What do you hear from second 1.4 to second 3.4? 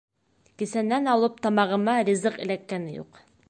тамағыма ризыҡ эләккәне юҡ.